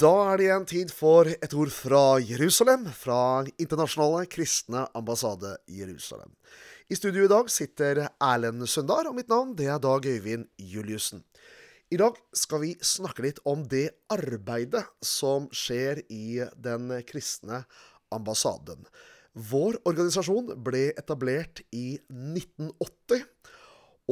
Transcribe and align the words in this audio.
Da 0.00 0.32
er 0.32 0.38
det 0.40 0.44
igjen 0.46 0.64
tid 0.64 0.92
for 0.96 1.28
et 1.28 1.52
ord 1.52 1.68
fra 1.74 2.02
Jerusalem, 2.24 2.86
fra 2.96 3.42
Internasjonale 3.60 4.24
kristne 4.32 4.86
ambassade 4.96 5.58
Jerusalem. 5.68 6.30
I 6.88 6.96
studio 6.96 7.26
i 7.26 7.28
dag 7.28 7.50
sitter 7.52 8.06
Erlend 8.08 8.64
Sundar, 8.64 9.10
og 9.10 9.18
mitt 9.18 9.28
navn 9.28 9.52
det 9.58 9.68
er 9.68 9.82
Dag 9.82 10.06
Øyvind 10.08 10.46
Juliussen. 10.56 11.20
I 11.90 11.98
dag 11.98 12.14
skal 12.38 12.60
vi 12.62 12.74
snakke 12.86 13.24
litt 13.24 13.40
om 13.50 13.64
det 13.66 13.88
arbeidet 14.14 14.84
som 15.02 15.48
skjer 15.50 16.04
i 16.06 16.38
den 16.54 16.92
kristne 17.02 17.64
ambassaden. 18.14 18.84
Vår 19.34 19.80
organisasjon 19.90 20.52
ble 20.62 20.92
etablert 20.92 21.64
i 21.74 21.96
1980 22.06 23.24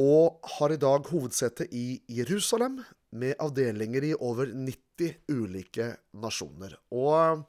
og 0.03 0.51
har 0.57 0.75
i 0.75 0.79
dag 0.79 1.07
hovedsete 1.07 1.69
i 1.71 2.01
Jerusalem, 2.19 2.81
med 3.15 3.39
avdelinger 3.41 4.09
i 4.09 4.13
over 4.13 4.51
90 4.51 5.15
ulike 5.31 5.87
nasjoner. 6.19 6.75
Og 6.91 7.47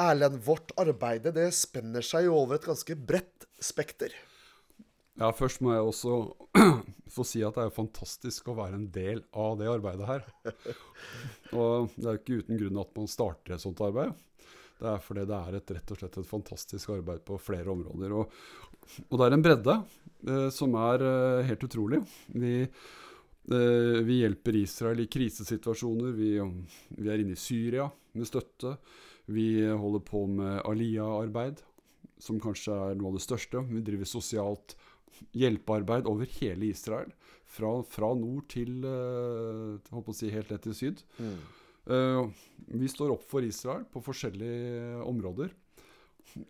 Erlend, 0.00 0.38
vårt 0.46 0.70
arbeid 0.80 1.26
det 1.34 1.50
spenner 1.58 2.06
seg 2.06 2.30
over 2.30 2.56
et 2.56 2.70
ganske 2.70 2.94
bredt 2.96 3.50
spekter. 3.60 4.14
Ja, 5.20 5.28
først 5.36 5.60
må 5.60 5.74
jeg 5.74 5.84
også 5.84 6.14
få 7.14 7.24
si 7.28 7.42
at 7.44 7.58
det 7.58 7.66
er 7.66 7.74
fantastisk 7.76 8.48
å 8.48 8.56
være 8.56 8.78
en 8.78 8.86
del 8.94 9.20
av 9.36 9.58
det 9.60 9.68
arbeidet 9.68 10.08
her. 10.08 10.24
Og 11.60 11.92
det 11.92 12.06
er 12.06 12.16
jo 12.16 12.20
ikke 12.22 12.38
uten 12.40 12.60
grunn 12.62 12.80
at 12.80 12.94
man 12.96 13.10
starter 13.10 13.56
et 13.56 13.64
sånt 13.64 13.82
arbeid. 13.84 14.14
Det 14.80 14.88
er 14.88 15.04
fordi 15.04 15.26
det 15.28 15.36
er 15.36 15.58
et, 15.58 15.74
rett 15.76 15.92
og 15.92 16.00
slett 16.00 16.18
et 16.22 16.30
fantastisk 16.30 16.94
arbeid 16.94 17.20
på 17.28 17.36
flere 17.42 17.68
områder. 17.68 18.16
Og, 18.16 18.32
og 19.10 19.20
det 19.20 19.26
er 19.26 19.36
en 19.36 19.44
bredde 19.44 19.76
eh, 19.76 20.48
som 20.56 20.76
er 20.80 21.04
eh, 21.04 21.44
helt 21.50 21.66
utrolig. 21.68 22.00
Vi, 22.32 22.54
eh, 22.64 24.00
vi, 24.00 24.20
hjelper 24.22 24.56
Israel 24.62 25.04
i 25.04 25.10
krisesituasjoner. 25.12 26.16
Vi, 26.16 26.32
vi, 26.96 27.10
er 27.12 27.20
inne 27.20 27.36
i 27.36 27.42
Syria 27.42 27.90
med 28.16 28.30
støtte. 28.30 28.78
Vi 29.28 29.50
holder 29.68 30.00
på 30.00 30.24
med 30.32 30.62
Aliyah-arbeid, 30.64 31.60
som 32.16 32.40
kanskje 32.40 32.72
er 32.72 32.96
noe 32.96 33.12
av 33.12 33.20
det 33.20 33.26
største. 33.28 33.60
Vi 33.68 33.84
driver 33.84 34.08
sosialt 34.08 34.78
hjelpearbeid 35.36 36.08
over 36.10 36.28
hele 36.40 36.70
Israel. 36.70 37.12
Fra, 37.50 37.72
fra 37.82 38.12
nord 38.14 38.46
til 38.52 38.84
uh, 38.86 40.12
si 40.14 40.30
helt 40.30 40.52
ned 40.52 40.62
til 40.62 40.76
syd. 40.76 41.00
Mm. 41.18 41.40
Uh, 41.90 42.28
vi 42.78 42.90
står 42.90 43.16
opp 43.16 43.24
for 43.26 43.42
Israel 43.42 43.82
på 43.90 44.02
forskjellige 44.06 45.00
områder. 45.02 45.50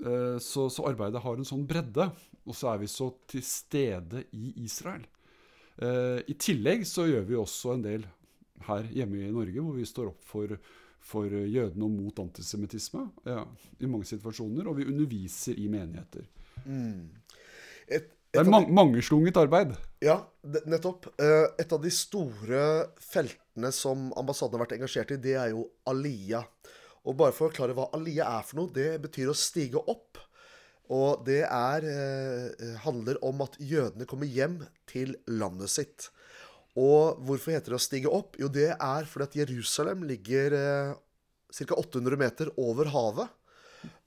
Uh, 0.05 0.37
så, 0.37 0.69
så, 0.69 0.85
arbeidet 0.91 1.23
har 1.25 1.39
en 1.39 1.49
sånn 1.49 1.65
bredde. 1.69 2.11
Og 2.45 2.57
så 2.57 2.75
er 2.75 2.83
vi 2.83 2.91
så 2.91 3.09
til 3.31 3.45
stede 3.45 4.27
i 4.37 4.53
Israel. 4.65 5.07
I 5.81 6.35
tillegg 6.37 6.83
så 6.85 7.07
gjør 7.09 7.23
vi 7.25 7.37
også 7.41 7.71
en 7.73 7.85
del 7.87 8.03
her 8.67 8.89
hjemme 8.93 9.23
i 9.23 9.31
Norge, 9.33 9.63
hvor 9.65 9.79
vi 9.79 9.87
står 9.89 10.11
opp 10.11 10.27
for, 10.29 10.51
for 11.01 11.33
jødene 11.33 11.87
og 11.87 11.95
mot 11.95 12.21
antisemittisme 12.21 13.07
ja, 13.25 13.47
i 13.81 13.89
mange 13.89 14.09
situasjoner. 14.11 14.69
Og 14.69 14.77
vi 14.77 14.89
underviser 14.91 15.57
i 15.57 15.71
menigheter. 15.73 16.27
Mm. 16.67 17.07
Et, 17.89 18.11
det 18.31 18.45
er 18.45 18.51
man 18.51 18.69
mangeslunget 18.71 19.39
arbeid. 19.41 19.73
Ja, 20.05 20.21
nettopp. 20.71 21.09
Eh, 21.19 21.49
et 21.59 21.73
av 21.75 21.81
de 21.83 21.91
store 21.91 22.63
feltene 23.03 23.73
som 23.75 24.11
ambassaden 24.19 24.55
har 24.55 24.65
vært 24.65 24.77
engasjert 24.79 25.11
i, 25.17 25.19
det 25.19 25.35
er 25.41 25.51
jo 25.51 25.65
Alia. 25.91 26.45
Og 27.09 27.17
bare 27.19 27.35
for 27.35 27.49
å 27.49 27.51
forklare 27.51 27.75
hva 27.75 27.89
Alia 27.97 28.29
er 28.39 28.47
for 28.47 28.61
noe, 28.61 28.73
det 28.75 29.01
betyr 29.03 29.33
å 29.33 29.37
stige 29.37 29.83
opp. 29.83 30.21
Og 30.91 31.25
det 31.27 31.43
er, 31.47 31.87
eh, 31.87 32.77
handler 32.85 33.19
om 33.27 33.43
at 33.43 33.59
jødene 33.59 34.07
kommer 34.07 34.27
hjem 34.27 34.61
til 34.91 35.17
landet 35.27 35.71
sitt. 35.71 36.09
Og 36.79 37.19
hvorfor 37.27 37.55
heter 37.55 37.75
det 37.75 37.81
å 37.81 37.83
stige 37.83 38.11
opp? 38.15 38.39
Jo, 38.39 38.47
det 38.47 38.71
er 38.77 39.11
fordi 39.11 39.27
at 39.27 39.39
Jerusalem 39.43 40.07
ligger 40.07 40.55
eh, 40.55 40.95
ca. 41.51 41.75
800 41.75 42.17
meter 42.17 42.51
over 42.59 42.91
havet. 42.95 43.29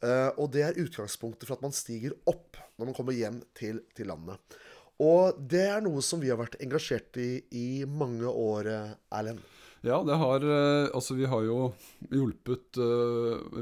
Uh, 0.04 0.30
og 0.38 0.52
det 0.54 0.66
er 0.66 0.80
utgangspunktet 0.84 1.48
for 1.48 1.58
at 1.58 1.66
man 1.66 1.74
stiger 1.76 2.16
opp 2.30 2.60
når 2.78 2.90
man 2.90 2.98
kommer 2.98 3.16
hjem 3.16 3.40
til, 3.58 3.82
til, 3.96 4.10
landet. 4.12 4.58
Og 5.02 5.40
det 5.40 5.64
er 5.72 5.82
noe 5.84 6.04
som 6.06 6.22
vi 6.22 6.30
har 6.32 6.40
vært 6.40 6.60
engasjert 6.64 7.18
i 7.22 7.30
i 7.58 7.68
mange 7.90 8.30
år, 8.30 8.70
eh, 8.70 8.92
Erlend. 9.18 9.42
Ja, 9.84 9.98
det 10.06 10.16
har 10.22 10.46
uh, 10.46 10.92
Altså, 10.96 11.18
vi 11.18 11.28
har 11.28 11.44
jo 11.44 11.58
hjulpet 12.08 12.78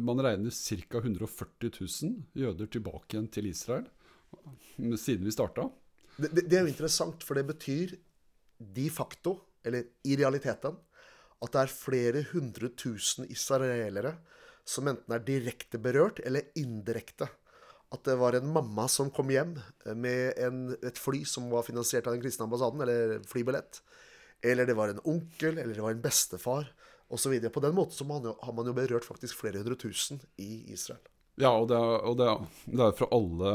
Man 0.03 0.21
regner 0.21 0.53
ca. 0.53 0.99
140 1.01 1.71
000 1.79 2.43
jøder 2.43 2.69
tilbake 2.69 3.15
igjen 3.15 3.31
til 3.33 3.49
Israel 3.49 3.87
siden 4.97 5.25
vi 5.25 5.33
starta. 5.33 5.67
Det, 6.15 6.29
det, 6.31 6.45
det 6.49 6.57
er 6.57 6.65
jo 6.65 6.71
interessant, 6.71 7.23
for 7.25 7.37
det 7.37 7.45
betyr 7.49 7.93
de 8.57 8.87
facto, 8.93 9.35
eller 9.65 9.87
i 10.07 10.15
realiteten, 10.17 10.77
at 11.41 11.53
det 11.53 11.61
er 11.61 11.73
flere 11.73 12.23
hundre 12.31 12.69
tusen 12.77 13.27
israelere 13.29 14.15
som 14.71 14.87
enten 14.87 15.15
er 15.15 15.23
direkte 15.27 15.79
berørt 15.81 16.21
eller 16.23 16.47
indirekte. 16.59 17.27
At 17.91 18.05
det 18.07 18.15
var 18.21 18.37
en 18.37 18.51
mamma 18.55 18.87
som 18.87 19.11
kom 19.11 19.31
hjem 19.33 19.57
med 19.99 20.37
en, 20.39 20.61
et 20.79 20.99
fly 20.99 21.25
som 21.27 21.49
var 21.51 21.65
finansiert 21.67 22.07
av 22.07 22.15
den 22.15 22.23
kristne 22.23 22.47
ambassaden, 22.47 22.83
eller 22.85 23.17
flybillett. 23.27 23.81
Eller 24.41 24.65
det 24.65 24.77
var 24.79 24.93
en 24.93 25.03
onkel, 25.03 25.57
eller 25.57 25.75
det 25.75 25.83
var 25.83 25.91
en 25.91 26.03
bestefar 26.03 26.69
osv. 27.11 27.35
På 27.51 27.63
den 27.63 27.75
måten 27.75 27.97
så 27.99 28.07
har 28.07 28.53
man 28.55 28.69
jo 28.69 28.77
berørt 28.77 29.07
faktisk 29.07 29.43
flere 29.43 29.59
hundre 29.59 29.75
tusen 29.75 30.23
i 30.39 30.71
Israel. 30.71 31.03
Ja, 31.39 31.51
og 31.51 31.67
det 31.71 31.77
er, 31.77 31.97
og 32.07 32.17
det 32.19 32.27
er, 32.27 32.47
det 32.71 32.85
er 32.85 32.95
fra 32.95 33.07
alle 33.15 33.53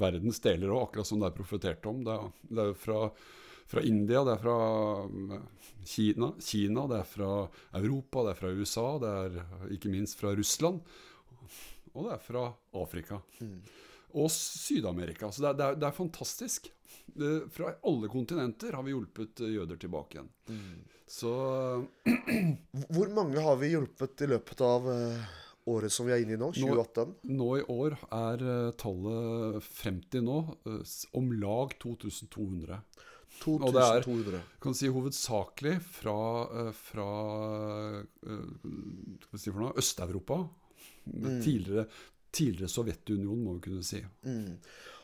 verdens 0.00 0.40
deler 0.44 0.72
òg, 0.72 0.88
akkurat 0.88 1.08
som 1.08 1.20
det 1.20 1.30
er 1.30 1.36
profetert 1.36 1.88
om. 1.88 2.04
Det 2.04 2.16
er, 2.16 2.30
det 2.50 2.66
er 2.66 2.78
fra 2.84 3.00
fra 3.70 3.82
India, 3.86 4.24
det 4.26 4.34
er 4.34 4.42
fra 4.42 4.56
eh, 5.06 5.44
Kina, 5.86 6.32
Kina, 6.42 6.86
det 6.90 6.98
er 7.02 7.06
fra 7.08 7.30
Europa, 7.78 8.24
det 8.26 8.34
er 8.34 8.40
fra 8.40 8.50
USA, 8.50 8.88
det 9.02 9.12
er 9.20 9.70
ikke 9.76 9.92
minst 9.92 10.18
fra 10.20 10.34
Russland. 10.36 10.82
Og 11.94 12.06
det 12.06 12.16
er 12.16 12.22
fra 12.22 12.44
Afrika. 12.78 13.20
Mm. 13.40 13.60
Og 14.20 14.30
Syd-Amerika. 14.34 15.30
Så 15.30 15.42
det 15.42 15.52
er, 15.52 15.76
det, 15.78 15.86
er, 15.86 15.94
fantastisk. 15.94 16.70
Det, 17.06 17.30
fra 17.54 17.74
alle 17.86 18.10
kontinenter 18.10 18.74
har 18.74 18.86
vi 18.86 18.94
hjulpet 18.94 19.42
jøder 19.46 19.78
tilbake 19.78 20.18
igjen. 20.18 20.30
Mm. 20.50 20.80
Så 21.10 21.32
Hvor 22.94 23.12
mange 23.14 23.42
har 23.42 23.58
vi 23.58 23.72
hjulpet 23.72 24.26
i 24.26 24.30
løpet 24.30 24.62
av 24.62 24.86
uh, 24.86 25.36
året 25.70 25.94
som 25.94 26.06
vi 26.06 26.14
er 26.14 26.22
inne 26.22 26.36
i 26.36 26.40
nå? 26.40 26.52
2018? 26.58 27.14
Nå, 27.26 27.38
nå 27.38 27.50
i 27.58 27.64
år 27.74 27.98
er 28.06 28.44
uh, 28.46 28.72
tallet 28.78 29.62
50 29.82 30.26
nå. 30.26 30.40
Om 31.18 31.32
lag 31.42 31.74
2200. 31.82 32.82
2200. 33.40 34.40
kan 34.60 34.76
si 34.76 34.90
hovedsakelig 34.92 35.78
fra, 35.82 36.16
eh, 36.60 36.70
fra 36.76 37.08
uh, 38.26 39.36
si 39.36 39.50
Øst-Europa. 39.50 40.42
Mm. 41.06 41.42
Tidligere, 41.42 41.86
tidligere, 42.32 42.68
Sovjetunionen, 42.68 43.44
må 43.44 43.54
vi 43.56 43.66
kunne 43.68 43.84
si. 43.84 44.02
Mm. 44.22 44.58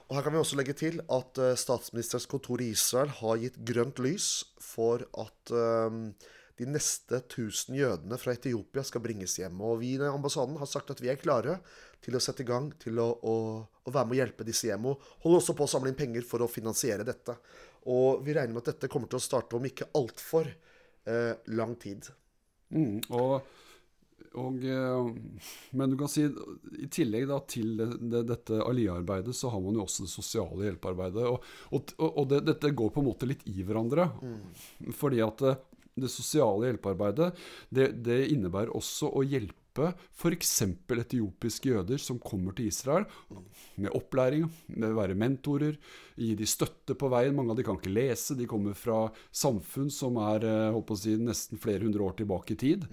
Og 0.07 0.17
Her 0.17 0.23
kan 0.23 0.33
vi 0.33 0.39
også 0.39 0.57
legge 0.57 0.77
til 0.79 1.01
at 1.01 1.39
uh, 1.43 1.55
statsministerens 1.59 2.29
kontor 2.31 2.63
i 2.63 2.71
Israel 2.77 3.09
har 3.09 3.41
gitt 3.43 3.59
grønt 3.67 3.99
lys 3.99 4.45
for 4.63 5.03
at 5.19 5.55
um, 5.57 6.13
de 6.57 6.69
neste 6.69 7.19
1000 7.21 7.77
jødene 7.77 8.19
fra 8.21 8.37
Etiopia 8.37 8.85
skal 8.87 9.03
bringes 9.05 9.37
hjem. 9.41 9.61
Og 9.61 9.81
vi 9.83 9.97
i 9.97 10.01
ambassaden 10.09 10.57
har 10.61 10.71
sagt 10.71 10.93
at 10.93 11.03
vi 11.03 11.11
er 11.13 11.21
klare 11.21 11.59
til 12.07 12.17
å 12.17 12.23
sette 12.23 12.45
i 12.45 12.49
gang 12.49 12.71
til 12.81 13.01
å, 13.03 13.09
å, 13.27 13.37
å 13.83 13.93
være 13.93 14.07
med 14.07 14.17
å 14.17 14.21
hjelpe 14.21 14.47
disse 14.47 14.71
hjemme. 14.71 14.95
Og 14.95 15.27
holder 15.27 15.43
også 15.43 15.57
på 15.59 15.67
å 15.67 15.73
samle 15.75 15.93
inn 15.93 15.99
penger 15.99 16.27
for 16.27 16.45
å 16.45 16.51
finansiere 16.51 17.07
dette. 17.07 17.35
Og 17.91 18.23
vi 18.27 18.35
regner 18.35 18.55
med 18.55 18.65
at 18.65 18.75
dette 18.75 18.91
kommer 18.93 19.11
til 19.11 19.21
å 19.21 19.27
starte 19.27 19.59
om 19.59 19.67
ikke 19.67 19.91
altfor 19.99 20.49
eh, 20.51 21.35
lang 21.59 21.77
tid. 21.83 22.09
Mm, 22.75 22.99
og, 23.15 23.47
og, 24.43 24.65
eh, 24.67 25.11
men 25.79 25.93
du 25.93 25.99
kan 26.01 26.11
si 26.11 26.25
i 26.27 26.89
tillegg 26.91 27.29
da, 27.31 27.39
til 27.47 27.77
det, 27.79 27.91
det, 28.01 28.25
dette 28.31 28.59
Alia-arbeidet, 28.63 29.35
så 29.39 29.53
har 29.55 29.63
man 29.63 29.79
jo 29.79 29.87
også 29.87 30.07
det 30.07 30.15
sosiale 30.15 30.71
hjelpearbeidet. 30.71 31.29
Og, 31.31 31.47
og, 31.75 31.95
og 32.09 32.27
det, 32.33 32.43
dette 32.49 32.75
går 32.75 32.95
på 32.95 33.03
en 33.03 33.11
måte 33.11 33.31
litt 33.31 33.47
i 33.51 33.61
hverandre. 33.63 34.09
Mm. 34.23 34.91
Fordi 34.99 35.23
at 35.27 35.47
eh, 35.47 35.63
det 35.97 36.11
sosiale 36.13 36.71
hjelpearbeidet 36.71 37.31
det, 37.73 37.93
det 38.05 38.27
innebærer 38.35 38.75
også 38.77 39.09
å 39.17 39.23
hjelpe 39.25 39.66
f.eks. 39.85 40.53
etiopiske 40.97 41.71
jøder 41.71 42.01
som 42.03 42.19
kommer 42.23 42.57
til 42.57 42.71
Israel 42.71 43.07
med 43.77 43.93
opplæring, 43.97 44.47
med 44.73 44.95
å 44.95 44.99
være 44.99 45.19
mentorer, 45.19 45.77
gi 46.17 46.33
de 46.39 46.49
støtte 46.49 46.97
på 46.99 47.11
veien. 47.13 47.37
Mange 47.37 47.53
av 47.53 47.61
de 47.61 47.67
kan 47.67 47.79
ikke 47.79 47.93
lese, 47.93 48.39
de 48.39 48.49
kommer 48.49 48.77
fra 48.79 49.07
samfunn 49.31 49.93
som 49.93 50.19
er 50.23 50.47
holdt 50.47 50.83
eh, 50.83 50.89
på 50.89 50.97
å 50.97 51.03
si, 51.03 51.17
nesten 51.21 51.61
flere 51.63 51.85
hundre 51.85 52.07
år 52.07 52.17
tilbake 52.23 52.57
i 52.57 52.61
tid. 52.61 52.89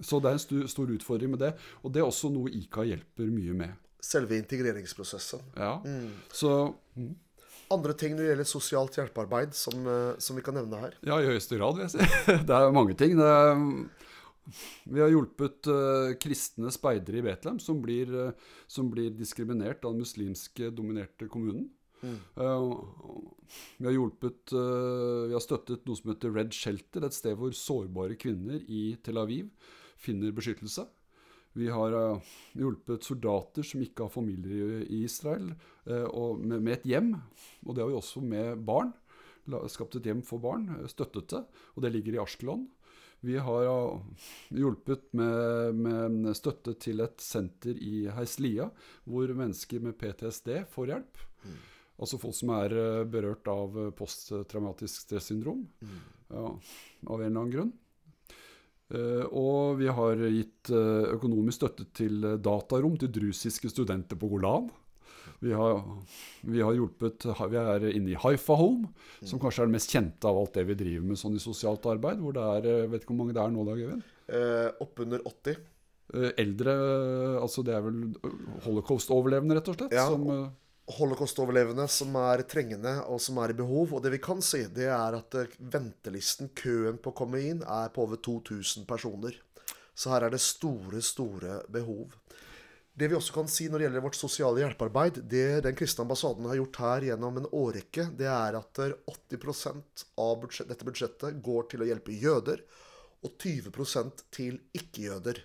Så 0.00 0.20
det 0.20 0.30
er 0.30 0.38
en 0.38 0.68
stor, 0.68 0.90
utfordring 0.90 1.34
med 1.34 1.44
det. 1.44 1.54
Og 1.84 1.92
det 1.92 2.02
er 2.02 2.08
også 2.08 2.32
noe 2.32 2.52
IKA 2.62 2.88
hjelper 2.88 3.32
mye 3.32 3.56
med. 3.64 3.88
Selve 4.00 4.38
integreringsprosessen. 4.40 5.50
Ja, 5.60 5.78
mm. 5.84 6.30
så... 6.32 6.54
Mm 6.98 7.18
andre 7.70 7.94
ting 7.94 8.16
når 8.16 8.24
det 8.24 8.30
gjelder 8.32 8.48
sosialt 8.50 8.96
hjelpearbeid 8.98 9.54
som, 9.54 9.84
eh, 9.86 10.18
som, 10.22 10.38
vi 10.38 10.42
kan 10.42 10.56
nevne 10.58 10.80
her? 10.82 10.96
Ja, 11.06 11.20
i 11.20 11.28
høyeste 11.30 11.58
grad, 11.58 11.78
vil 11.78 11.86
jeg 11.86 11.92
si. 11.94 12.06
Det 12.48 12.56
er 12.56 12.74
mange 12.74 12.96
ting. 12.98 13.16
Det 13.18 13.28
Er, 13.30 13.60
Vi 14.84 15.00
har 15.00 15.10
hjulpet 15.12 15.68
uh, 15.70 16.12
kristne 16.20 16.72
speidere 16.74 17.20
i 17.20 17.24
Betlehem, 17.24 17.60
som 17.62 17.80
blir, 17.82 18.10
uh, 18.10 18.56
som 18.70 18.90
blir 18.92 19.12
diskriminert 19.14 19.84
av 19.84 19.94
den 19.94 20.04
muslimske 20.04 20.70
dominerte 20.74 21.28
kommunen. 21.30 21.68
Mm. 22.00 22.16
Uh, 22.38 22.80
vi 23.76 23.88
har 23.88 23.92
hjulpet 23.92 24.54
Vi 24.54 25.34
har 25.34 25.42
støttet 25.44 25.84
noe 25.84 25.98
som 25.98 26.12
heter 26.14 26.32
Red 26.32 26.54
Shelter, 26.56 27.04
et 27.04 27.16
sted 27.16 27.36
hvor 27.36 27.52
sårbare 27.56 28.16
kvinner 28.16 28.62
i 28.72 28.94
Tel 29.04 29.20
Aviv 29.20 29.50
finner 30.00 30.32
beskyttelse. 30.32 30.86
Vi 31.58 31.66
har 31.66 31.92
hjulpet 32.54 33.04
soldater 33.04 33.66
som 33.66 33.82
ikke 33.82 34.06
har 34.06 34.14
familier 34.14 34.84
i 34.86 35.02
Israel, 35.02 35.50
med, 35.84 36.60
med, 36.62 36.70
et 36.76 36.86
hjem. 36.86 37.10
Og 37.66 37.74
det 37.74 37.82
har 37.82 37.90
vi 37.90 37.98
også 37.98 38.22
med 38.22 38.62
barn. 38.64 38.94
Skapt 39.66 39.98
et 39.98 40.06
hjem 40.06 40.22
for 40.22 40.38
barn, 40.40 40.70
støttet 40.88 41.34
det. 41.34 41.42
Og 41.74 41.82
det 41.82 41.90
ligger 41.96 42.16
i 42.16 42.22
Askelon. 42.22 42.68
Vi 43.20 43.36
har 43.36 43.66
hjulpet 44.48 45.10
med, 45.12 45.74
med, 45.76 46.30
støtte 46.36 46.74
til 46.80 47.02
et 47.04 47.20
senter 47.20 47.76
i 47.76 48.06
Heislia, 48.16 48.70
hvor 49.04 49.32
mennesker 49.36 49.82
med 49.84 49.98
PTSD 50.00 50.54
får 50.72 50.94
hjelp. 50.94 51.20
Mm. 51.44 51.58
Altså 52.00 52.20
folk 52.22 52.36
som 52.38 52.54
er 52.56 52.74
eh, 52.80 53.04
berørt 53.12 53.50
av 53.52 53.76
eh, 53.76 53.92
posttraumatisk 53.96 55.04
stressyndrom 55.04 55.66
mm. 55.68 55.98
ja, 56.32 56.46
av 56.48 57.20
en 57.20 57.26
eller 57.26 57.40
annen 57.44 57.54
grunn. 57.54 57.76
Og 58.90 59.76
vi 59.78 59.86
har 59.86 60.18
gitt 60.34 60.66
økonomisk 60.74 61.60
støtte 61.60 61.84
til 61.94 62.24
datarom 62.42 62.96
til 62.98 63.12
drusiske 63.14 63.70
studenter 63.70 64.18
på 64.18 64.32
Golan. 64.32 64.66
Vi 65.40 65.52
har, 65.56 65.80
vi 66.44 66.60
har, 66.60 66.76
hjulpet 66.76 67.24
Vi 67.50 67.58
er 67.60 67.86
inne 67.90 68.12
i 68.12 68.18
Haifa 68.20 68.56
Home, 68.60 68.90
som 69.24 69.40
kanskje 69.40 69.64
er 69.64 69.70
det 69.70 69.76
mest 69.78 69.92
kjente 69.94 70.28
av 70.28 70.38
alt 70.40 70.56
det 70.58 70.66
vi 70.68 70.78
driver 70.82 71.10
med 71.10 71.20
sånn 71.20 71.38
i 71.38 71.42
sosialt 71.42 71.88
arbeid. 71.88 72.20
Hvor 72.20 72.36
det 72.36 72.46
er 72.56 72.70
eh, 72.70 72.88
Vet 72.92 73.04
ikke 73.04 73.14
hvor 73.14 73.22
mange 73.22 73.36
det 73.36 73.44
er 73.44 73.54
nå, 73.54 73.66
da, 73.68 73.76
Gøyvind? 73.80 74.08
Eh, 74.30 74.68
Oppunder 74.84 75.24
80. 75.26 75.60
Eh, 76.14 76.32
eldre 76.42 76.74
Altså 77.40 77.62
det 77.66 77.76
er 77.76 77.84
vel 77.86 78.02
holocaust-overlevende, 78.66 79.56
rett 79.58 79.70
og 79.72 79.78
slett? 79.78 79.94
Ja, 79.94 80.08
som, 80.10 80.26
eh, 80.34 80.48
holocaust-overlevende 80.98 81.86
som 81.90 82.16
er 82.18 82.42
trengende 82.50 82.96
og 83.06 83.20
som 83.22 83.38
er 83.42 83.52
i 83.52 83.58
behov. 83.60 83.94
Og 83.94 84.02
det 84.02 84.14
vi 84.16 84.22
kan 84.22 84.42
si, 84.42 84.64
det 84.66 84.88
er 84.90 85.18
at 85.18 85.36
eh, 85.38 85.54
ventelisten, 85.60 86.50
køen 86.54 86.98
på 86.98 87.12
å 87.12 87.18
komme 87.22 87.42
inn, 87.42 87.62
er 87.62 87.92
på 87.94 88.06
over 88.06 88.20
2000 88.20 88.88
personer. 88.90 89.38
Så 89.94 90.12
her 90.14 90.26
er 90.26 90.32
det 90.32 90.40
store, 90.40 91.02
store 91.04 91.60
behov. 91.70 92.14
Det 92.92 93.08
vi 93.08 93.16
også 93.16 93.32
kan 93.32 93.48
si 93.48 93.68
når 93.70 93.80
det 93.80 93.86
gjelder 93.86 94.04
vårt 94.04 94.18
sosiale 94.18 94.60
hjelpearbeid, 94.64 95.20
det 95.30 95.62
den 95.64 95.76
kristne 95.78 96.04
ambassaden 96.04 96.48
har 96.50 96.58
gjort 96.58 96.80
her 96.82 97.06
gjennom 97.10 97.38
en 97.40 97.48
årrekke, 97.54 98.08
det 98.18 98.28
er 98.28 98.58
at 98.58 98.80
80 99.08 100.10
av 100.18 100.40
budsjett, 100.42 100.68
dette 100.68 100.86
budsjettet 100.88 101.38
går 101.44 101.70
til 101.70 101.84
å 101.84 101.88
hjelpe 101.88 102.16
jøder, 102.18 102.64
og 103.24 103.36
20% 103.40 104.24
til 104.32 104.58
ikke-jøder. 104.76 105.38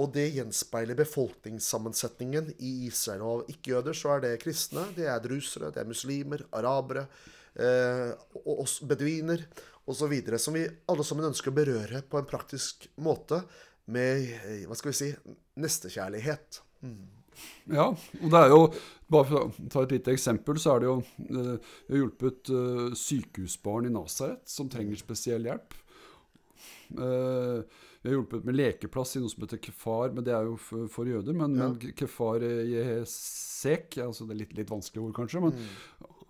Og 0.00 0.12
det 0.14 0.28
gjenspeiler 0.32 0.96
befolkningssammensetningen 0.96 2.54
i 2.62 2.70
Israel. 2.86 3.24
Og 3.26 3.32
av 3.32 3.52
ikke-jøder 3.52 3.98
så 3.98 4.14
er 4.14 4.24
det 4.24 4.38
kristne, 4.42 4.86
det 4.96 5.08
er 5.10 5.20
drusere, 5.22 5.72
det 5.74 5.82
er 5.82 5.90
muslimer, 5.90 6.46
arabere, 6.56 7.08
eh, 7.58 8.14
og 8.44 8.64
oss 8.64 8.78
beduiner 8.86 9.44
osv. 9.90 10.14
Som 10.38 10.56
vi 10.56 10.64
alle 10.88 11.06
sammen 11.06 11.28
ønsker 11.28 11.52
å 11.52 11.58
berøre 11.58 12.02
på 12.06 12.20
en 12.20 12.30
praktisk 12.30 12.86
måte 13.02 13.42
med 13.90 14.30
eh, 14.38 14.66
hva 14.70 14.78
skal 14.78 14.94
vi 14.94 14.98
si, 15.02 15.12
nestekjærlighet. 15.60 16.62
Ja, 17.70 17.90
og 17.90 18.32
det 18.32 18.40
er 18.40 18.52
jo 18.52 18.64
Bare 19.10 19.26
for 19.26 19.42
å 19.42 19.68
ta 19.72 19.82
et 19.82 19.94
lite 19.96 20.12
eksempel, 20.14 20.58
så 20.62 20.76
er 20.76 20.82
det 20.82 20.86
jo 20.86 20.96
eh, 21.02 21.70
Vi 21.88 21.94
har 21.96 22.02
hjulpet 22.04 22.50
uh, 22.54 22.90
sykehusbarn 22.94 23.88
i 23.88 23.94
Nasaret 23.94 24.44
som 24.46 24.68
trenger 24.70 25.00
spesiell 25.00 25.48
hjelp. 25.48 25.74
Uh, 26.94 27.66
vi 28.00 28.06
har 28.06 28.14
hjulpet 28.14 28.46
med 28.46 28.54
lekeplass 28.54 29.16
i 29.18 29.22
noe 29.24 29.32
som 29.32 29.42
heter 29.42 29.58
kefar, 29.64 30.14
men 30.14 30.26
det 30.26 30.36
er 30.36 30.46
jo 30.46 30.54
for, 30.62 31.10
jøder. 31.10 31.34
Men, 31.34 31.58
ja. 31.58 31.72
men 31.72 31.96
kefar 31.98 32.46
jesek 32.46 33.98
altså 34.04 34.28
Det 34.28 34.36
er 34.36 34.40
litt, 34.44 34.54
litt 34.60 34.70
vanskelig 34.70 35.02
ord, 35.08 35.16
kanskje. 35.18 35.42
Men, 35.42 35.58
mm. 35.58 36.22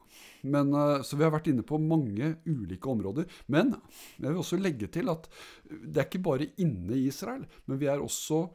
men, 0.56 0.73
så 1.05 1.20
vi 1.20 1.26
har 1.26 1.37
vært 1.37 1.53
inne 1.53 1.67
på 1.69 1.79
mange 1.85 2.32
ulike 2.49 2.91
områder. 2.91 3.29
Men 3.53 3.76
jeg 4.17 4.25
vil 4.25 4.41
også 4.41 4.58
legge 4.58 4.88
til 4.96 5.12
at 5.12 5.29
det 5.69 6.00
er 6.00 6.08
ikke 6.08 6.25
bare 6.32 6.49
inne 6.64 6.96
i 6.96 7.06
Israel, 7.12 7.44
men 7.69 7.82
vi 7.82 7.93
er 7.93 8.03
også 8.03 8.46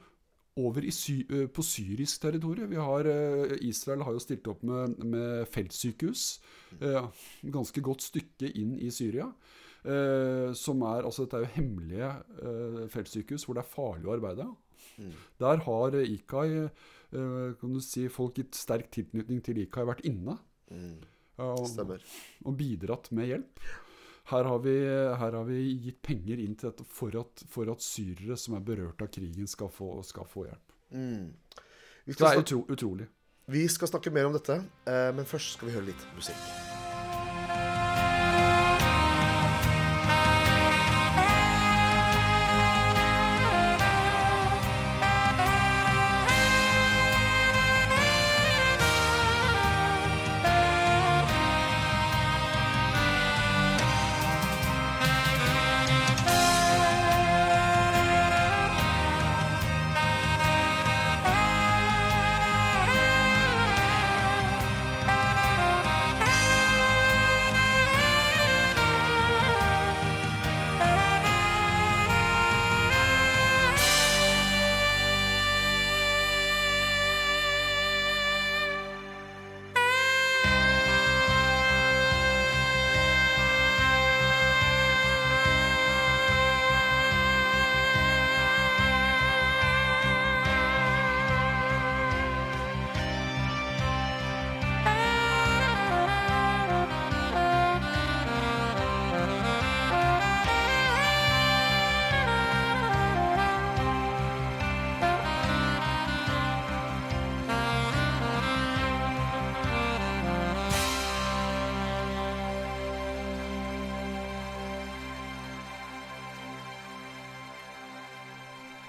over 0.55 0.85
sy 0.95 1.17
på 1.51 1.63
syrisk 1.65 2.21
territorium. 2.23 2.71
Har, 2.79 3.07
Israel 3.59 4.05
har 4.07 4.15
jo 4.15 4.23
stilt 4.23 4.47
opp 4.47 4.63
med, 4.63 4.97
med 5.03 5.49
feltsykehus. 5.51 6.25
Eh, 6.79 7.07
ganske 7.51 7.83
godt 7.83 8.05
stykke 8.05 8.51
inn 8.55 8.75
i 8.79 8.91
Syria. 8.93 9.27
Som 10.57 10.79
er, 10.81 11.05
altså 11.05 11.25
Dette 11.25 11.37
er 11.37 11.43
jo 11.43 11.55
hemmelige 11.59 12.07
eh, 12.41 12.79
feltsykehus 12.89 13.43
hvor 13.45 13.57
det 13.57 13.61
er 13.61 13.73
farlig 13.75 14.09
å 14.09 14.15
arbeide. 14.15 14.47
Mm. 14.95 15.11
Der 15.43 15.61
har 15.67 15.97
IKAI, 15.99 16.63
kan 17.11 17.75
du 17.75 17.81
si, 17.83 18.07
folk 18.09 18.39
i 18.41 18.47
sterk 18.55 18.87
tilknytning 18.95 19.43
til 19.45 19.59
IKAI 19.65 19.85
vært 19.91 20.07
inne. 20.07 20.39
Mm. 20.71 21.03
Og, 21.43 21.99
og 22.47 22.55
bidratt 22.57 23.11
med 23.13 23.29
hjelp. 23.33 23.65
Her 24.25 24.48
har, 24.50 24.62
vi, 24.63 24.74
her 25.22 25.36
har 25.38 25.44
vi, 25.45 25.60
gitt 25.86 26.00
penger 26.01 26.39
inn 26.42 26.56
til 26.57 26.72
dette 26.72 26.86
for 26.89 27.13
at, 27.19 27.44
for 27.51 27.69
at 27.69 27.83
syrere 27.86 28.38
som 28.42 28.57
er 28.57 28.63
berørt 28.66 29.04
av 29.06 29.12
krigen, 29.13 29.45
skal 29.50 29.69
få, 29.69 30.00
skal 30.07 30.25
få 30.30 30.48
hjelp. 30.48 30.77
Mm. 30.95 31.27
det 32.10 32.18
er 32.18 32.42
utro, 32.42 32.63
utrolig. 32.74 33.06
Vi 33.45 33.68
skal 33.69 33.92
snakke 33.92 34.13
mer 34.13 34.25
om 34.25 34.33
dette, 34.33 34.57
eh, 34.89 35.12
men 35.13 35.30
først 35.30 35.60
skal 35.60 35.69
vi 35.69 35.77
høre 35.77 35.92
litt 35.92 36.10
musikk. 36.18 36.75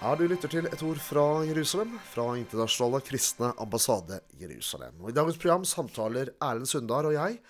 Ja, 0.07 0.13
Du 0.15 0.23
lytter 0.31 0.47
til 0.47 0.69
et 0.71 0.83
ord 0.87 1.01
fra 1.03 1.23
Jerusalem, 1.43 1.97
fra 2.13 2.29
Internasjonale 2.39 3.01
kristne 3.03 3.49
ambassade 3.59 4.21
Jerusalem. 4.39 5.01
Og 5.03 5.09
I 5.11 5.15
dagens 5.17 5.41
program 5.43 5.65
samtaler 5.67 6.29
Erlend 6.47 6.71
Sundar 6.71 7.09
og 7.09 7.17
jeg 7.17 7.41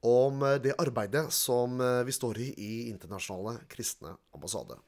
om 0.00 0.40
eh, 0.48 0.54
det 0.64 0.72
arbeidet 0.80 1.26
som 1.36 1.76
eh, 1.76 2.06
vi 2.08 2.14
står 2.16 2.40
i 2.40 2.46
i 2.56 2.70
Internasjonale 2.88 3.66
kristne 3.68 4.14
ambassade. 4.32 4.78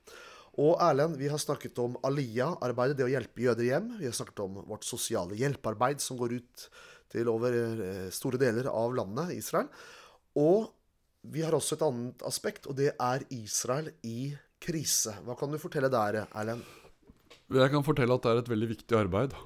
Og 0.56 0.80
Erlend, 0.86 1.18
vi 1.20 1.28
har 1.28 1.42
snakket 1.42 1.76
om 1.84 2.00
Aliyah-arbeidet, 2.08 2.96
det 2.96 3.10
å 3.10 3.12
hjelpe 3.12 3.44
jøder 3.44 3.68
hjem. 3.74 3.92
Vi 4.00 4.08
har 4.08 4.16
snakket 4.16 4.46
om 4.46 4.62
vårt 4.72 4.88
sosiale 4.88 5.36
hjelpearbeid 5.36 6.00
som 6.00 6.16
går 6.16 6.38
ut 6.38 6.66
til 7.12 7.28
over 7.28 7.60
eh, 7.60 8.02
store 8.08 8.40
deler 8.40 8.72
av 8.72 8.96
landet, 8.96 9.36
Israel. 9.36 9.68
Og 10.40 10.72
vi 11.28 11.44
har 11.44 11.52
også 11.52 11.76
et 11.76 11.88
annet 11.92 12.28
aspekt, 12.32 12.72
og 12.72 12.80
det 12.80 12.94
er 12.96 13.28
Israel 13.36 13.92
i 14.00 14.32
krise. 14.64 15.18
Hva 15.28 15.36
kan 15.36 15.52
du 15.52 15.60
fortelle 15.60 15.92
der, 15.92 16.24
Erlend? 16.32 16.77
Jeg 17.48 17.72
kan 17.72 17.84
fortelle 17.84 18.12
at 18.12 18.26
det 18.26 18.32
er 18.32 18.42
et 18.42 18.50
veldig 18.52 18.66
viktig 18.74 18.96
arbeid. 18.98 19.36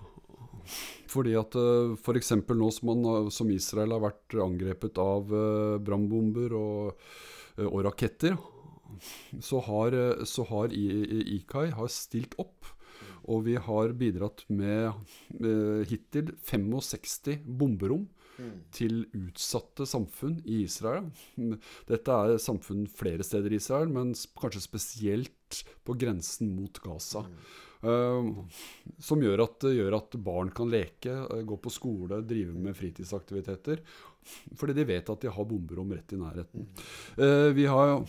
Fordi 1.13 1.37
at 1.39 1.55
f.eks. 1.99 2.33
For 2.49 2.59
nå 2.59 2.71
som, 2.75 2.91
man, 2.91 3.31
som, 3.35 3.51
Israel 3.55 3.95
har 3.95 4.03
vært 4.03 4.37
angrepet 4.43 4.99
av 5.03 5.31
uh, 5.31 5.79
brannbomber 5.83 6.55
og, 6.59 7.05
og, 7.63 7.79
raketter, 7.87 8.35
så 9.43 9.61
har, 9.67 9.95
eh, 9.97 10.25
så 10.29 10.45
har 10.51 10.75
IKAI 10.75 11.71
har 11.75 11.91
stilt 11.91 12.35
opp. 12.43 12.69
Og 13.31 13.45
vi 13.47 13.55
har 13.55 13.95
bidratt 13.99 14.45
med 14.51 14.91
eh, 15.39 15.83
hittil 15.89 16.35
65 16.43 17.39
bomberom 17.47 18.09
til 18.75 19.05
utsatte 19.17 19.87
samfunn 19.89 20.39
i 20.45 20.63
Israel. 20.67 21.11
Dette 21.89 22.21
er 22.25 22.41
samfunn 22.43 22.87
flere 22.91 23.27
steder 23.27 23.53
i 23.53 23.61
Israel, 23.61 23.93
men 23.93 24.15
kanskje 24.39 24.65
spesielt 24.65 25.63
på 25.85 25.97
grensen 26.01 26.55
mot 26.57 26.81
Gaza. 26.85 27.27
Eh, 27.83 28.27
som 29.03 29.23
gjør 29.23 29.43
at, 29.43 29.67
gjør 29.75 29.99
at 29.99 30.17
barn 30.23 30.53
kan 30.55 30.71
leke, 30.71 31.11
eh, 31.11 31.43
gå 31.43 31.59
på 31.59 31.73
skole, 31.73 32.21
drive 32.23 32.55
med 32.55 32.79
fritidsaktiviteter. 32.79 33.83
Fordi 34.55 34.77
de 34.77 34.87
vet 34.87 35.09
at 35.11 35.25
de 35.25 35.31
har 35.35 35.49
bomberom 35.51 35.91
rett 35.91 36.13
i 36.15 36.19
nærheten. 36.21 36.69
Uh, 37.19 37.51
vi 37.51 37.65
har, 37.67 38.05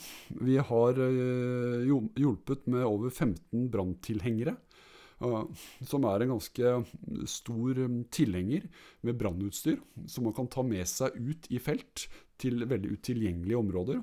vi 0.46 0.60
har 0.62 1.00
uh, 1.02 1.82
hjulpet 2.22 2.68
med 2.70 2.86
over 2.86 3.10
15 3.10 3.66
branntilhengere. 3.74 4.54
Som 5.88 6.08
er 6.10 6.24
en 6.24 6.34
ganske 6.36 6.74
stor 7.30 7.84
eh, 7.86 8.00
tilhenger 8.14 8.68
med 9.08 9.20
brannutstyr, 9.20 9.80
som 10.08 10.28
man 10.28 10.36
kan 10.38 10.50
ta 10.52 10.66
med 10.66 10.88
seg 10.90 11.16
ut 11.18 11.50
i 11.54 11.62
felt 11.64 12.08
til 12.42 12.66
veldig 12.68 12.98
utilgjengelige 12.98 13.60
områder. 13.60 14.02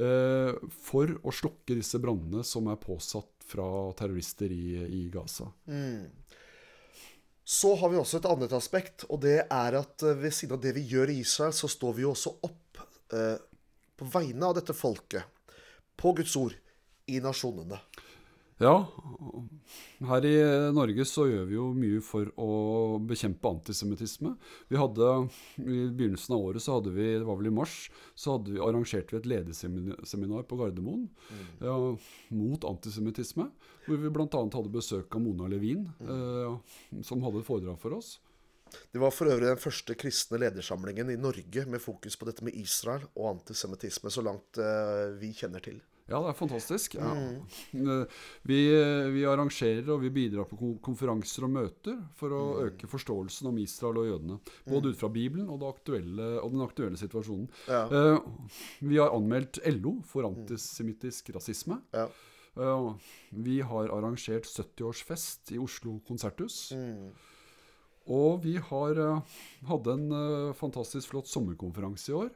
eh, 0.00 0.54
for 0.84 1.12
å 1.26 1.34
slokke 1.34 1.76
disse 1.78 2.00
brannene 2.02 2.44
som 2.46 2.68
er 2.70 2.80
påsatt 2.80 3.46
fra 3.50 3.66
terrorister 3.98 4.52
i, 4.54 4.78
i 4.86 5.02
Gaza. 5.12 5.50
Så 7.50 7.72
har 7.76 7.90
vi 7.90 7.98
også 7.98 8.20
et 8.20 8.28
annet 8.30 8.52
aspekt, 8.54 9.04
og 9.10 9.24
det 9.24 9.40
er 9.42 9.76
at 9.80 10.04
eh, 10.06 10.18
ved 10.18 10.34
siden 10.36 10.54
av 10.54 10.62
det 10.62 10.74
vi 10.76 10.86
gjør 10.86 11.10
i 11.10 11.20
Israel, 11.24 11.54
så 11.56 11.70
står 11.70 11.96
vi 11.96 12.04
jo 12.04 12.12
også 12.14 12.36
opp 12.46 12.82
eh, 13.16 13.38
på 13.98 14.10
vegne 14.12 14.46
av 14.46 14.54
dette 14.60 14.76
folket, 14.76 15.26
på 15.98 16.14
Guds 16.16 16.36
ord, 16.38 16.54
i 17.10 17.18
nasjonene. 17.18 17.80
Ja, 18.60 18.74
her 20.04 20.24
i 20.28 20.34
Norge 20.76 21.04
så 21.08 21.24
gjør 21.28 21.46
vi 21.48 21.56
jo 21.56 21.66
mye 21.72 22.00
for 22.04 22.28
å 22.40 22.48
bekjempe 23.08 23.48
antisemittisme. 23.48 24.34
Vi 24.68 24.76
hadde, 24.76 25.08
I 25.60 25.86
begynnelsen 25.88 26.34
av 26.36 26.44
året, 26.50 26.64
så 26.64 26.76
hadde 26.76 26.92
vi, 26.92 27.06
det 27.14 27.24
var 27.24 27.38
vel 27.40 27.48
i 27.48 27.54
mars, 27.56 27.76
så 28.12 28.36
hadde 28.36 28.52
vi, 28.52 28.60
arrangerte 28.60 29.14
vi 29.14 29.20
et 29.22 29.28
lederseminar 29.32 30.44
på 30.48 30.58
Gardermoen 30.60 31.06
ja, 31.64 31.76
mot 32.36 32.66
antisemittisme. 32.68 33.48
Hvor 33.86 34.02
vi 34.02 34.12
bl.a. 34.12 34.28
hadde 34.28 34.72
besøk 34.74 35.16
av 35.16 35.24
Mona 35.24 35.48
Levin, 35.48 35.86
eh, 36.04 37.00
som 37.06 37.24
hadde 37.24 37.40
et 37.40 37.48
foredrag 37.48 37.80
for 37.80 37.96
oss. 37.96 38.18
Det 38.92 39.00
var 39.02 39.14
for 39.14 39.32
øvrig 39.32 39.48
den 39.48 39.62
første 39.62 39.96
kristne 39.98 40.38
ledersamlingen 40.44 41.08
i 41.10 41.18
Norge 41.18 41.64
med 41.66 41.82
fokus 41.82 42.20
på 42.20 42.28
dette 42.28 42.44
med 42.46 42.60
Israel 42.60 43.08
og 43.14 43.38
antisemittisme, 43.38 44.12
så 44.12 44.24
langt 44.24 44.60
eh, 44.60 45.16
vi 45.16 45.32
kjenner 45.40 45.64
til. 45.64 45.80
Ja, 46.10 46.18
det 46.24 46.32
er 46.32 46.36
fantastisk. 46.38 46.96
Ja. 46.98 47.10
Eh, 47.14 48.22
Vi, 48.50 48.58
vi 49.14 49.22
arrangerer 49.30 49.88
og 49.94 50.00
vi 50.02 50.10
bidrar 50.10 50.48
på 50.50 50.58
konferanser 50.82 51.46
og 51.46 51.52
møter 51.54 52.00
for 52.18 52.34
å 52.34 52.40
øke 52.66 52.88
forståelsen 52.90 53.46
om 53.52 53.60
Israel 53.62 54.00
og 54.02 54.08
jødene. 54.10 54.40
Både 54.66 54.90
ut 54.90 54.98
fra 54.98 55.08
Bibelen 55.14 55.48
og, 55.48 55.60
det 55.62 55.68
aktuelle, 55.70 56.30
og 56.42 56.50
den 56.56 56.64
aktuelle 56.66 56.98
situasjonen. 57.00 57.46
Ja. 57.68 57.84
Eh, 57.86 58.18
Vi 58.82 58.98
har 58.98 59.14
anmeldt 59.14 59.60
LO 59.78 60.00
for 60.04 60.26
antisemittisk 60.26 61.30
rasisme. 61.36 61.80
Ja. 61.94 62.08
Eh, 62.58 62.90
Vi 63.30 63.60
har 63.62 63.88
arrangert 63.94 64.44
70-årsfest 64.50 65.52
i 65.54 65.58
Oslo 65.62 66.00
konserthus. 66.08 66.72
Og 68.10 68.42
vi 68.42 68.56
har 68.58 68.98
eh, 68.98 69.38
hadde 69.68 69.94
en 69.94 70.10
uh, 70.10 70.52
fantastisk 70.58 71.12
flott 71.12 71.30
sommerkonferanse 71.30 72.10
i 72.10 72.16
år. 72.18 72.30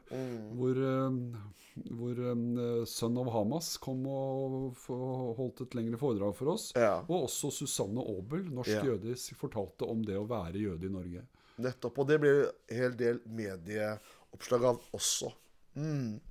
Hvor, 0.55 0.79
uh, 0.79 1.85
hvor 1.99 2.21
eh, 2.31 2.43
Sønn 2.87 3.19
av 3.19 3.31
Hamas 3.33 3.73
kom 3.83 4.05
og 4.07 4.79
holdt 4.87 5.65
et 5.65 5.77
lengre 5.77 5.99
foredrag 5.99 6.35
for 6.37 6.53
oss. 6.55 6.69
Ja. 6.79 7.01
Og 7.09 7.27
også 7.27 7.51
Susanne 7.53 8.03
Aabel, 8.03 8.45
norsk 8.55 8.71
Ja. 8.71 8.83
jødisk, 8.93 9.35
fortalte 9.39 9.87
om 9.89 10.03
det 10.05 10.17
å 10.19 10.27
være 10.29 10.63
jøde 10.63 10.87
i 10.87 10.93
Norge. 10.93 11.25
Nettopp. 11.61 11.99
Og 11.99 12.07
det 12.07 12.19
blir 12.23 12.45
en 12.45 12.77
hel 12.79 12.95
del 12.99 13.19
medieoppslag 13.27 14.69
av 14.71 14.79
også. 14.95 15.31
Mm. 15.75 16.21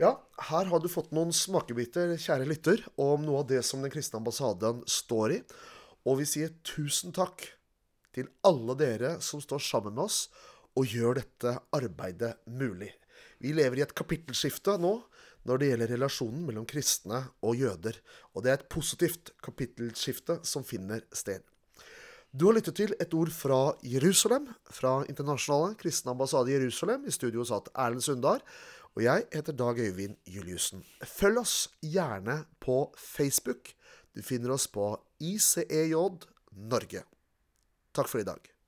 Ja, 0.00 0.14
her 0.48 0.70
har 0.70 0.80
du 0.80 0.88
fått 0.88 1.10
noen 1.12 1.32
smakebiter, 1.34 2.14
kjære 2.18 2.48
lytter, 2.48 2.82
om 2.96 3.22
noe 3.26 3.42
av 3.42 3.50
det 3.50 3.60
som 3.68 3.82
Den 3.84 3.92
kristne 3.92 4.18
ambassaden 4.22 4.82
står 4.88 5.36
i. 5.36 5.40
Og 6.08 6.22
vi 6.22 6.28
sier 6.30 6.54
tusen 6.64 7.12
takk 7.12 7.44
til 8.14 8.30
alle 8.46 8.76
dere 8.78 9.16
som 9.24 9.42
står 9.42 9.62
sammen 9.64 9.96
med 9.96 10.08
oss 10.08 10.24
og 10.78 10.88
gjør 10.88 11.20
dette 11.20 11.56
arbeidet 11.76 12.36
mulig. 12.46 12.92
Vi 13.40 13.52
lever 13.56 13.80
i 13.80 13.84
et 13.86 13.96
kapittelskifte 13.96 14.76
nå 14.80 14.96
når 15.48 15.60
det 15.60 15.70
gjelder 15.70 15.92
relasjonen 15.94 16.42
mellom 16.46 16.66
kristne 16.68 17.22
og 17.46 17.56
jøder. 17.56 17.96
Og 18.34 18.44
det 18.44 18.52
er 18.52 18.58
et 18.58 18.68
positivt 18.72 19.32
kapittelskifte 19.44 20.40
som 20.46 20.66
finner 20.66 21.06
sted. 21.16 21.40
Du 22.30 22.46
har 22.46 22.54
lyttet 22.54 22.76
til 22.78 22.92
et 23.02 23.14
ord 23.16 23.32
fra 23.34 23.72
Jerusalem, 23.82 24.44
fra 24.70 25.00
Internasjonale 25.10 25.74
kristne 25.80 26.12
ambassade 26.12 26.52
i 26.52 26.54
Jerusalem. 26.54 27.08
I 27.08 27.14
studio 27.14 27.46
satt 27.48 27.72
Erlend 27.74 28.04
Sundar. 28.06 28.44
Og 28.94 29.02
jeg 29.02 29.24
heter 29.32 29.54
Dag 29.54 29.78
Øyvind 29.78 30.16
Juliussen. 30.26 30.84
Følg 31.06 31.40
oss 31.42 31.56
gjerne 31.82 32.44
på 32.62 32.92
Facebook. 32.98 33.72
Du 34.14 34.22
finner 34.22 34.54
oss 34.54 34.66
på 34.68 34.92
ICEJ 35.18 35.94
Norge. 36.52 37.02
Takk 37.92 38.08
for 38.08 38.20
i 38.20 38.24
dag. 38.24 38.59